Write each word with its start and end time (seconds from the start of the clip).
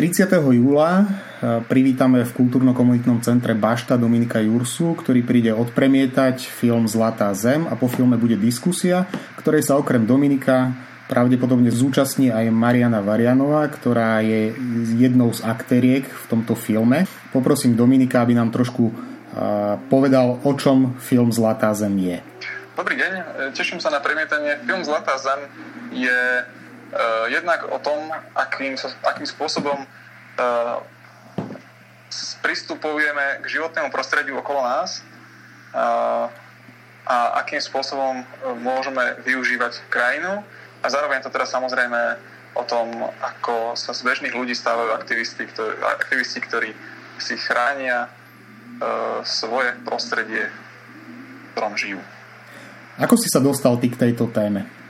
30. 0.00 0.32
júla 0.32 1.04
privítame 1.68 2.24
v 2.24 2.32
kultúrno-komunitnom 2.32 3.20
centre 3.20 3.52
Bašta 3.52 4.00
Dominika 4.00 4.40
Jursu, 4.40 4.96
ktorý 4.96 5.20
príde 5.20 5.52
odpremietať 5.52 6.40
film 6.40 6.88
Zlatá 6.88 7.28
zem 7.36 7.68
a 7.68 7.76
po 7.76 7.84
filme 7.84 8.16
bude 8.16 8.40
diskusia, 8.40 9.04
ktorej 9.36 9.60
sa 9.60 9.76
okrem 9.76 10.08
Dominika 10.08 10.72
pravdepodobne 11.04 11.68
zúčastní 11.68 12.32
aj 12.32 12.48
Mariana 12.48 13.04
Varianová, 13.04 13.68
ktorá 13.68 14.24
je 14.24 14.56
jednou 14.96 15.36
z 15.36 15.44
aktériek 15.44 16.08
v 16.08 16.24
tomto 16.32 16.56
filme. 16.56 17.04
Poprosím 17.28 17.76
Dominika, 17.76 18.24
aby 18.24 18.32
nám 18.32 18.56
trošku 18.56 18.96
povedal, 19.92 20.40
o 20.40 20.52
čom 20.56 20.96
film 20.96 21.28
Zlatá 21.28 21.76
zem 21.76 22.00
je. 22.00 22.24
Dobrý 22.72 22.96
deň, 22.96 23.12
teším 23.52 23.84
sa 23.84 23.92
na 23.92 24.00
premietanie. 24.00 24.64
Film 24.64 24.80
Zlatá 24.80 25.20
zem 25.20 25.44
je 25.92 26.48
jednak 27.30 27.70
o 27.70 27.78
tom, 27.78 28.10
akým, 28.34 28.74
akým 29.06 29.26
spôsobom 29.26 29.78
uh, 29.84 30.78
pristupujeme 32.42 33.38
k 33.42 33.46
životnému 33.46 33.94
prostrediu 33.94 34.38
okolo 34.38 34.66
nás 34.66 35.02
uh, 35.74 36.26
a 37.06 37.16
akým 37.42 37.62
spôsobom 37.62 38.22
môžeme 38.62 39.18
využívať 39.26 39.86
krajinu 39.90 40.42
a 40.82 40.86
zároveň 40.86 41.22
to 41.22 41.30
teda 41.30 41.46
samozrejme 41.46 42.18
o 42.58 42.62
tom, 42.66 42.90
ako 43.22 43.78
sa 43.78 43.94
z 43.94 44.02
bežných 44.02 44.34
ľudí 44.34 44.58
stávajú 44.58 44.90
aktivisti, 44.94 45.46
ktorí, 45.46 45.74
aktivisti, 45.80 46.38
ktorí 46.42 46.70
si 47.22 47.38
chránia 47.38 48.10
uh, 48.10 49.22
svoje 49.22 49.74
prostredie, 49.86 50.50
v 50.50 51.46
ktorom 51.54 51.74
žijú. 51.78 52.00
Ako 52.98 53.14
si 53.16 53.30
sa 53.30 53.38
dostal 53.38 53.78
ty 53.78 53.88
k 53.88 53.96
tejto 53.96 54.28
téme? 54.28 54.80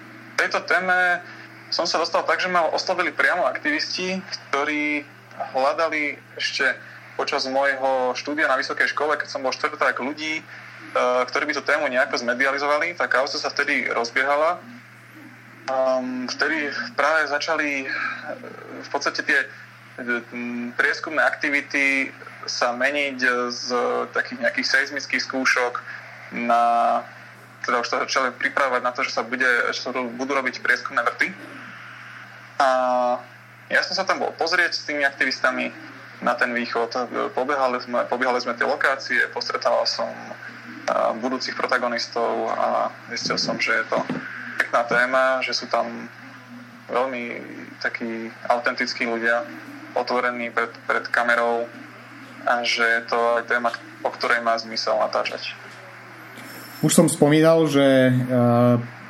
tejto 0.41 0.65
téme 0.65 1.21
som 1.71 1.87
sa 1.87 2.03
dostal 2.03 2.27
tak, 2.27 2.43
že 2.43 2.51
ma 2.51 2.67
oslovili 2.71 3.15
priamo 3.15 3.47
aktivisti, 3.47 4.19
ktorí 4.51 5.07
hľadali 5.55 6.19
ešte 6.37 6.75
počas 7.15 7.47
môjho 7.47 8.13
štúdia 8.19 8.51
na 8.51 8.59
vysokej 8.59 8.91
škole, 8.91 9.17
keď 9.17 9.29
som 9.31 9.43
bol 9.43 9.55
štvrták 9.55 9.97
ľudí, 10.03 10.41
e, 10.41 10.43
ktorí 11.31 11.47
by 11.47 11.55
tú 11.57 11.63
tému 11.63 11.87
nejako 11.87 12.21
zmedializovali. 12.21 12.99
Tá 12.99 13.07
kauza 13.07 13.39
sa 13.39 13.53
vtedy 13.53 13.87
rozbiehala. 13.89 14.59
Um, 15.71 16.27
vtedy 16.27 16.73
práve 16.99 17.31
začali 17.31 17.85
e, 17.85 17.89
v 18.83 18.89
podstate 18.91 19.23
tie 19.23 19.47
prieskumné 20.81 21.21
aktivity 21.21 22.09
sa 22.49 22.73
meniť 22.73 23.19
z 23.53 23.67
takých 24.17 24.39
nejakých 24.41 24.67
seizmických 24.67 25.23
skúšok 25.29 25.77
na 26.33 27.05
teda 27.65 27.81
už 27.81 27.89
sa 27.89 28.03
začali 28.05 28.33
pripravovať 28.37 28.83
na 28.83 28.93
to, 28.93 29.05
že 29.05 29.13
sa, 29.13 29.23
bude, 29.23 29.49
že 29.73 29.81
sa 29.81 29.93
budú 29.93 30.33
robiť 30.33 30.65
prieskumné 30.65 31.03
vrty. 31.05 31.29
A 32.61 32.69
ja 33.71 33.81
som 33.87 33.95
sa 33.95 34.05
tam 34.05 34.21
bol 34.21 34.33
pozrieť 34.37 34.73
s 34.77 34.85
tými 34.85 35.05
aktivistami 35.07 35.73
na 36.21 36.37
ten 36.37 36.53
východ. 36.53 36.93
Pobehali 37.33 37.81
sme, 37.81 38.05
pobehali 38.05 38.41
sme 38.41 38.57
tie 38.57 38.69
lokácie, 38.69 39.29
postretával 39.33 39.89
som 39.89 40.09
budúcich 41.23 41.55
protagonistov 41.55 42.51
a 42.51 42.91
zistil 43.15 43.39
som, 43.39 43.57
že 43.61 43.73
je 43.73 43.85
to 43.89 43.99
pekná 44.59 44.83
téma, 44.85 45.25
že 45.41 45.55
sú 45.55 45.71
tam 45.71 45.87
veľmi 46.91 47.41
takí 47.79 48.29
autentickí 48.51 49.07
ľudia, 49.07 49.47
otvorení 49.95 50.51
pred, 50.51 50.71
pred 50.87 51.05
kamerou 51.09 51.71
a 52.47 52.67
že 52.67 52.83
je 52.83 53.03
to 53.07 53.19
aj 53.41 53.45
téma, 53.47 53.71
o 54.03 54.11
ktorej 54.11 54.43
má 54.43 54.59
zmysel 54.59 54.99
natáčať. 54.99 55.55
Už 56.81 56.97
som 56.97 57.13
spomínal, 57.13 57.69
že 57.69 57.85
e, 57.85 58.13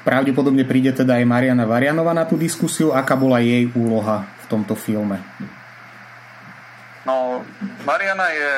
pravdepodobne 0.02 0.66
príde 0.66 0.90
teda 0.90 1.22
aj 1.22 1.24
Mariana 1.28 1.70
Varianova 1.70 2.10
na 2.10 2.26
tú 2.26 2.34
diskusiu. 2.34 2.90
Aká 2.90 3.14
bola 3.14 3.38
jej 3.38 3.70
úloha 3.78 4.26
v 4.42 4.46
tomto 4.50 4.74
filme? 4.74 5.22
No, 7.06 7.46
Mariana 7.86 8.26
je 8.34 8.52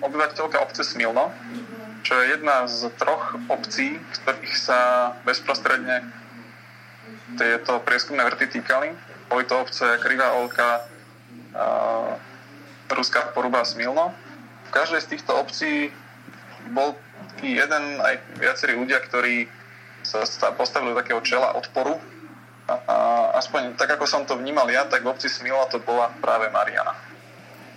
obyvateľka 0.00 0.56
obce 0.64 0.82
Smilno, 0.88 1.32
čo 2.00 2.16
je 2.16 2.32
jedna 2.32 2.64
z 2.64 2.88
troch 2.96 3.36
obcí, 3.52 4.00
ktorých 4.20 4.54
sa 4.56 5.12
bezprostredne 5.28 6.04
tieto 7.36 7.82
prieskumné 7.84 8.24
vrty 8.24 8.56
týkali. 8.56 8.88
Boli 9.28 9.44
to 9.44 9.58
obce 9.58 9.84
Krivá 10.00 10.32
Olka, 10.38 10.86
Ruská 12.88 13.34
Poruba 13.36 13.60
a 13.60 13.68
Smilno. 13.68 14.14
V 14.66 14.70
každej 14.70 15.00
z 15.02 15.10
týchto 15.12 15.34
obcí 15.34 15.90
bol 16.70 16.94
jeden 17.42 18.00
aj 18.00 18.14
viacerí 18.38 18.72
ľudia, 18.78 19.02
ktorí 19.02 19.50
sa 20.06 20.22
postavili 20.54 20.94
do 20.94 21.00
takého 21.02 21.20
čela 21.20 21.58
odporu. 21.58 21.98
A, 22.66 22.74
a 22.74 22.96
aspoň 23.38 23.78
tak, 23.78 23.94
ako 23.94 24.06
som 24.06 24.22
to 24.26 24.38
vnímal 24.38 24.66
ja, 24.70 24.86
tak 24.86 25.02
v 25.02 25.10
obci 25.10 25.30
Smila 25.30 25.70
to 25.70 25.78
bola 25.82 26.10
práve 26.18 26.50
Mariana. 26.50 26.94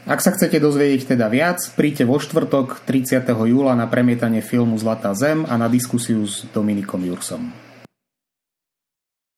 Ak 0.09 0.25
sa 0.25 0.33
chcete 0.33 0.57
dozvedieť 0.57 1.13
teda 1.13 1.29
viac, 1.29 1.61
príďte 1.77 2.09
vo 2.09 2.17
štvrtok 2.17 2.81
30. 2.81 3.21
júla 3.29 3.77
na 3.77 3.85
premietanie 3.85 4.41
filmu 4.41 4.73
Zlatá 4.81 5.13
zem 5.13 5.45
a 5.45 5.53
na 5.59 5.69
diskusiu 5.69 6.25
s 6.25 6.49
Dominikom 6.49 7.05
Jursom. 7.05 7.68